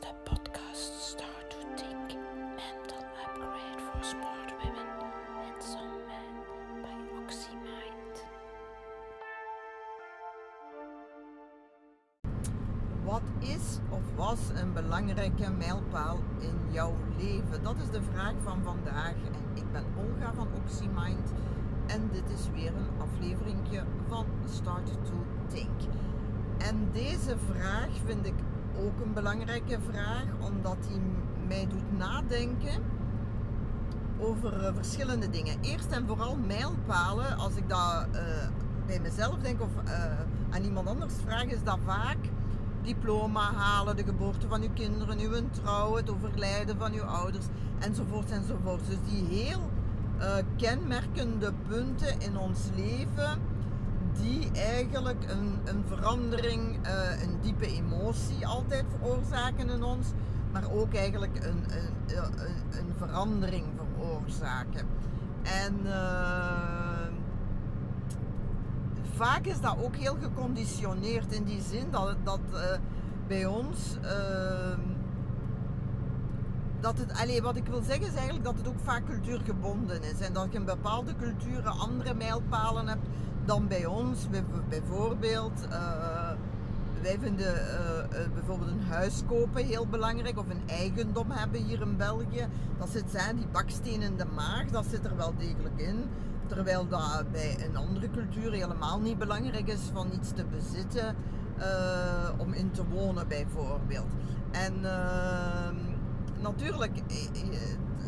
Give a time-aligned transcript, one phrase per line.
[0.00, 2.18] de podcast Start to Think
[2.56, 4.86] Mental Upgrade for Smart Women
[5.44, 6.34] and Some Men
[6.82, 8.24] by OxyMind.
[13.04, 17.62] Wat is of was een belangrijke mijlpaal in jouw leven?
[17.62, 19.14] Dat is de vraag van vandaag.
[19.14, 21.32] En ik ben Olga van OxyMind.
[21.86, 25.80] En dit is weer een afleveringje van Start to Think.
[26.58, 28.34] En deze vraag vind ik
[28.80, 31.00] ook een belangrijke vraag, omdat die
[31.48, 32.82] mij doet nadenken
[34.18, 35.60] over eh, verschillende dingen.
[35.60, 37.36] Eerst en vooral mijlpalen.
[37.36, 38.22] Als ik dat eh,
[38.86, 40.02] bij mezelf denk of eh,
[40.50, 42.16] aan iemand anders vraag, is dat vaak
[42.82, 47.44] diploma halen, de geboorte van uw kinderen, uw trouw, het overlijden van uw ouders,
[47.78, 48.86] enzovoort enzovoort.
[48.86, 49.70] Dus die heel
[50.56, 53.40] kenmerkende punten in ons leven,
[54.20, 56.78] die eigenlijk een, een verandering,
[57.22, 57.67] een diepe
[58.46, 60.06] altijd veroorzaken in ons,
[60.52, 64.86] maar ook eigenlijk een, een, een, een verandering veroorzaken.
[65.42, 67.06] En eh,
[69.14, 72.60] vaak is dat ook heel geconditioneerd in die zin dat, dat eh,
[73.26, 73.96] bij ons.
[74.02, 74.78] eh,
[76.80, 80.20] dat het, allee, wat ik wil zeggen is eigenlijk dat het ook vaak cultuurgebonden is.
[80.20, 83.06] En dat je in bepaalde culturen andere mijlpalen hebt
[83.44, 84.28] dan bij ons.
[84.28, 86.27] Bij- Bijvoorbeeld, eh,
[87.08, 90.38] wij vinden eh, eh, bijvoorbeeld een huis kopen heel belangrijk.
[90.38, 92.46] Of een eigendom hebben hier in België.
[92.78, 96.04] Dat zit zijn die baksteen in de maag, dat zit er wel degelijk in.
[96.46, 101.16] Terwijl dat bij een andere cultuur helemaal niet belangrijk is van iets te bezitten.
[101.58, 104.12] eh, om in te wonen bijvoorbeeld.
[104.50, 105.74] En ehm,
[106.40, 107.02] natuurlijk,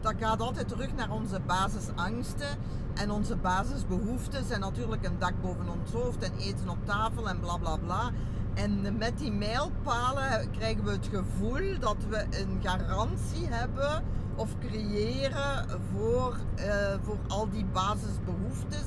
[0.00, 2.58] dat gaat altijd terug naar onze basisangsten
[2.94, 4.50] en onze basisbehoeftes.
[4.50, 8.10] En natuurlijk een dak boven ons hoofd en eten op tafel en bla bla bla.
[8.54, 14.02] En met die mijlpalen krijgen we het gevoel dat we een garantie hebben
[14.34, 18.86] of creëren voor, eh, voor al die basisbehoeftes.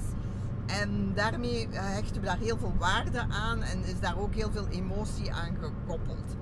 [0.66, 4.68] En daarmee hechten we daar heel veel waarde aan en is daar ook heel veel
[4.68, 6.36] emotie aan gekoppeld.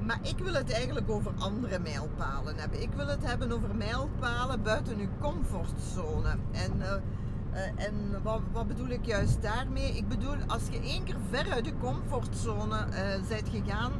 [0.00, 2.82] Maar ik wil het eigenlijk over andere mijlpalen hebben.
[2.82, 6.36] Ik wil het hebben over mijlpalen buiten uw comfortzone.
[6.52, 6.94] En, eh,
[7.54, 9.96] eh, en wat, wat bedoel ik juist daarmee?
[9.96, 13.92] Ik bedoel, als je één keer ver uit je comfortzone eh bent gegaan,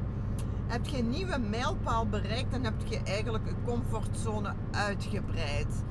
[0.67, 5.83] heb je een nieuwe mijlpaal bereikt en heb je eigenlijk je comfortzone uitgebreid.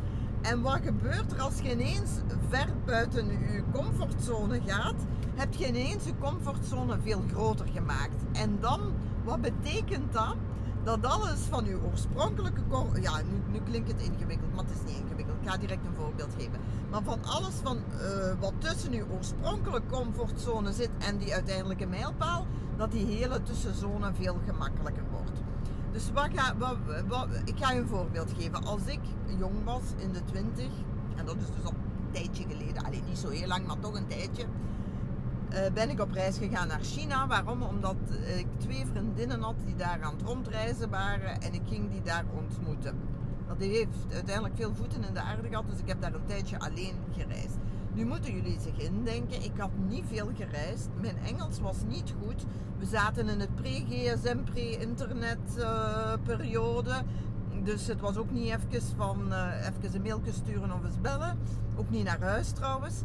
[0.41, 2.11] En wat gebeurt er als je ineens
[2.49, 4.95] ver buiten je comfortzone gaat?
[5.35, 8.23] Heb je ineens je comfortzone veel groter gemaakt.
[8.33, 8.79] En dan,
[9.23, 10.35] wat betekent dat?
[10.83, 12.61] Dat alles van je oorspronkelijke
[13.01, 15.32] Ja, nu, nu klinkt het ingewikkeld, maar het is niet ingewikkeld.
[15.43, 16.59] Ik ga direct een voorbeeld geven.
[16.89, 22.45] Maar van alles van, eh, wat tussen je oorspronkelijke comfortzone zit en die uiteindelijke mijlpaal,
[22.77, 25.41] dat die hele tussenzone veel gemakkelijker wordt.
[25.91, 26.53] Dus wat ga,
[27.45, 28.65] ik ga je een voorbeeld geven.
[28.65, 28.99] Als ik
[29.37, 30.65] jong was, in de 20,
[31.15, 33.95] en dat is dus al een tijdje geleden, alleen niet zo heel lang, maar toch
[33.95, 34.45] een tijdje,
[35.49, 37.27] eh, ben ik op reis gegaan naar China.
[37.27, 37.61] Waarom?
[37.61, 41.91] Omdat eh, ik twee vriendinnen had die daar aan het rondreizen waren en ik ging
[41.91, 43.02] die daar ontmoeten.
[43.57, 46.59] Dat heeft uiteindelijk veel voeten in de aarde gehad, dus ik heb daar een tijdje
[46.59, 47.57] alleen gereisd.
[47.93, 50.87] Nu moeten jullie zich indenken, ik had niet veel gereisd.
[51.01, 52.45] Mijn Engels was niet goed.
[52.79, 57.01] We zaten in het pre-GSM, pre-internet eh, periode.
[57.63, 59.47] Dus het was ook niet even van eh,
[59.81, 61.37] even een mailje sturen of eens bellen.
[61.75, 63.01] Ook niet naar huis trouwens.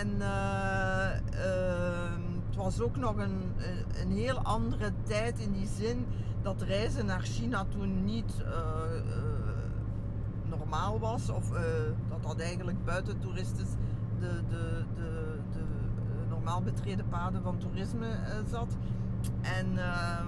[0.00, 3.52] En eh, ehm, het was ook nog een,
[4.00, 6.06] een- heel andere tijd in die zin
[6.42, 8.32] dat reizen naar China toen niet
[10.68, 11.30] normaal was.
[11.30, 11.62] Of eh,
[12.08, 13.70] dat dat eigenlijk buiten toeristisch
[14.20, 18.76] de, de, de, de eh, normaal betreden paden van toerisme eh, zat.
[19.40, 20.26] En ehm,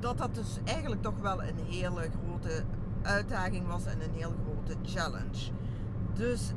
[0.00, 2.64] dat dat dus eigenlijk toch wel een hele grote
[3.02, 5.50] uitdaging was en een heel grote challenge.
[6.12, 6.52] Dus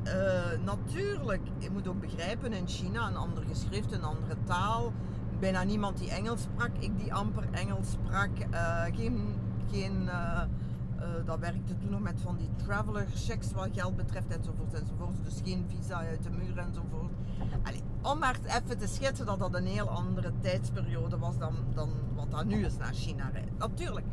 [0.66, 4.94] natuurlijk, je moet ook begrijpen in China een ander geschrift, een andere taal.
[5.40, 8.30] Bijna niemand die Engels sprak, ik die amper Engels sprak.
[8.95, 9.33] Geen,
[9.72, 10.10] geen
[10.99, 15.23] eh, dat werkte toen nog met van die traveler checks wat geld betreft enzovoort enzovoort.
[15.23, 17.11] Dus geen visa uit de muur enzovoort.
[17.63, 21.89] Allee, om maar even te schetsen dat dat een heel andere tijdsperiode was dan, dan
[22.15, 23.57] wat dat nu is naar China rijdt.
[23.57, 24.05] Natuurlijk,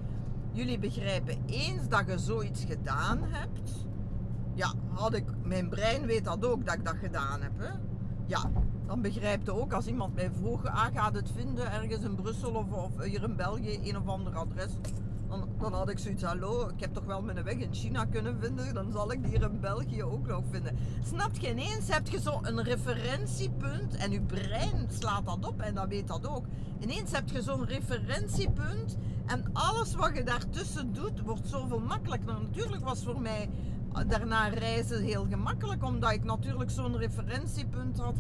[0.53, 3.87] jullie begrijpen eens dat je zoiets gedaan hebt.
[4.55, 7.53] Ja, had ik, mijn brein weet dat ook dat ik dat gedaan heb.
[7.57, 7.71] Hè?
[8.27, 8.51] Ja,
[8.87, 12.51] dan begrijpt je ook als iemand mij vroeg, ah, gaat het vinden ergens in Brussel
[12.51, 14.73] of, of hier in België, een of ander adres.
[15.59, 18.75] Dan, had ik zoiets, hallo, ik heb toch wel mijn weg in China kunnen vinden,
[18.75, 20.77] dan zal ik die hier in België ook nog vinden.
[21.07, 25.75] Snap je, ineens heb je zo een referentiepunt en je brein slaat dat op en
[25.75, 26.45] dat weet dat ook.
[26.81, 28.97] Ineens heb je zo'n referentiepunt
[29.27, 32.29] en alles wat je daartussen doet wordt zoveel makkelijker.
[32.29, 33.49] Nou, natuurlijk was voor mij
[34.07, 38.15] daarna reizen heel gemakkelijk, omdat ik natuurlijk zo'n referentiepunt had.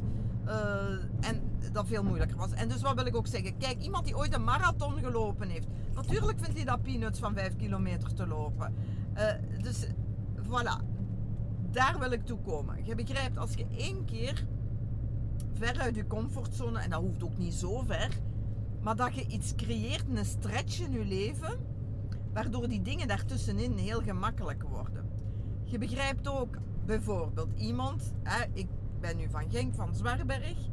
[0.44, 2.52] eh, en dat veel moeilijker was.
[2.52, 3.56] En dus wat wil ik ook zeggen?
[3.58, 5.66] Kijk, iemand die ooit een marathon gelopen heeft.
[5.94, 8.75] Natuurlijk vindt hij dat peanuts van 5 kilometer te lopen.
[9.12, 9.26] Eh,
[9.62, 9.87] dus
[10.43, 10.93] voilà.
[11.70, 12.85] Daar wil ik toe komen.
[12.85, 14.46] Je begrijpt, als je één keer
[15.55, 18.08] ver uit je comfortzone, en dat hoeft ook niet zo ver,
[18.82, 21.58] maar dat je iets creëert, een stretch in je leven,
[22.32, 25.11] waardoor die dingen daartussenin heel gemakkelijk worden.
[25.64, 28.69] Je begrijpt ook bijvoorbeeld iemand, hè, ik
[29.00, 30.69] ben nu van Genk, van Zwarberg,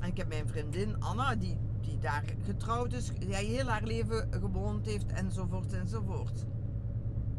[0.00, 4.28] en ik heb mijn vriendin Anna, die, die daar getrouwd is, die heel haar leven
[4.30, 6.44] gewoond heeft, enzovoort, enzovoort.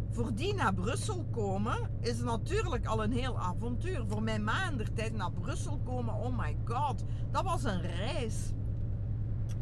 [0.09, 4.06] Voor die naar Brussel komen is natuurlijk al een heel avontuur.
[4.07, 7.81] Voor mijn ma in der tijd naar Brussel komen, oh my god, dat was een
[7.81, 8.53] reis.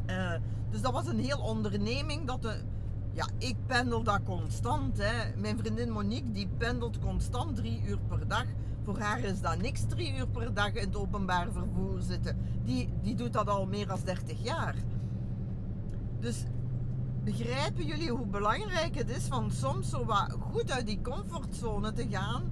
[0.06, 0.34] Eh,
[0.70, 2.28] dus dat was een heel onderneming.
[2.28, 2.62] Dat de,
[3.14, 4.98] ja, ik pendel dat constant.
[4.98, 5.36] Hè.
[5.38, 8.46] Mijn vriendin Monique die pendelt constant drie uur per dag.
[8.84, 12.38] Voor haar is dat niks, drie uur per dag in het openbaar vervoer zitten.
[12.64, 14.76] Die, die doet dat al meer dan 30 jaar.
[16.20, 16.44] Dus
[17.24, 22.08] begrijpen jullie hoe belangrijk het is van soms zo wat goed uit die comfortzone te
[22.10, 22.44] gaan?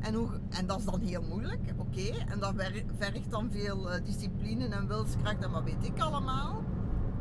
[0.00, 2.16] En, hoe, en dat is dan heel moeilijk, oké.
[2.28, 2.52] En dat
[2.98, 6.62] vergt dan veel eh, discipline en wilskracht en wat weet ik allemaal.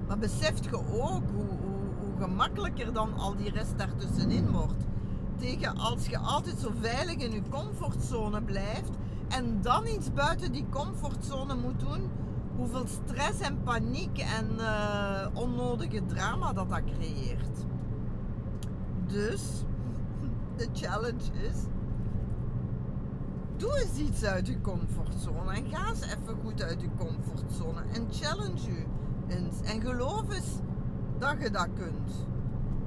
[0.07, 1.68] Maar beseft je ook hoe
[2.19, 4.87] gemakkelijker dan al die rest daartussenin wordt.
[5.37, 8.89] Tegen als je altijd zo veilig in je comfortzone blijft
[9.27, 12.09] en dan iets buiten die comfortzone moet doen,
[12.55, 17.65] hoeveel stress en paniek en eh, onnodige drama dat dat creëert.
[19.07, 19.41] Dus,
[20.57, 21.57] de challenge is,
[23.57, 28.07] doe eens iets uit je comfortzone en ga eens even goed uit je comfortzone en
[28.11, 28.85] challenge je
[29.27, 29.61] eens.
[29.61, 30.57] En geloof eens
[31.19, 32.25] dat je dat kunt.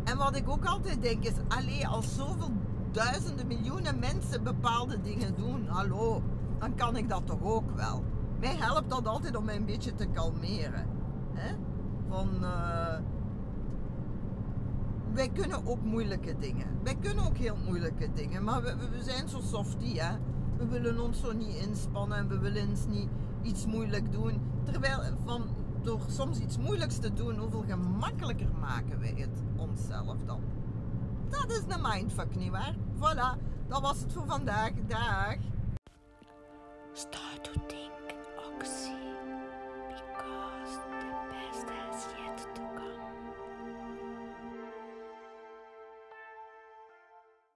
[0.04, 2.50] En wat ik ook altijd denk is, allee, als zoveel
[2.90, 6.22] duizenden miljoenen mensen bepaalde dingen doen, hallo,
[6.58, 8.04] dan kan ik dat toch ook wel.
[8.40, 10.86] Mij helpt dat altijd om mij een beetje te kalmeren.
[11.32, 11.54] Hè?
[12.08, 12.98] Van, eh,
[15.14, 16.66] wij kunnen ook moeilijke dingen.
[16.82, 20.16] Wij kunnen ook heel moeilijke dingen, maar we, we- we zijn zo softie, hè.
[20.56, 23.08] We willen ons zo niet inspannen en we willen eens niet
[23.42, 24.40] iets moeilijk doen.
[24.64, 25.42] Terwijl van,
[25.84, 30.40] door soms iets moeilijks te doen, hoeveel gemakkelijker maken wij het onszelf dan.
[31.28, 32.74] Dat is een mindfuck, nietwaar?
[32.96, 33.38] Voilà,
[33.68, 34.70] dat was het voor vandaag.
[34.86, 35.36] Dag.
[36.92, 38.14] Start to think,
[38.54, 39.11] Oxy.